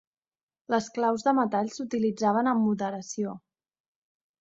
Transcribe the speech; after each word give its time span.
Els 0.77 0.87
claus 0.95 1.27
de 1.27 1.35
metall 1.41 1.71
s'utilitzaven 1.75 2.53
amb 2.55 2.69
moderació. 2.73 3.39